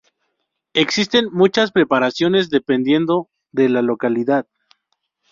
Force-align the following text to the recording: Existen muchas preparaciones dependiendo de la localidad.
Existen 0.73 1.29
muchas 1.31 1.71
preparaciones 1.71 2.49
dependiendo 2.49 3.29
de 3.51 3.69
la 3.69 3.83
localidad. 3.83 4.47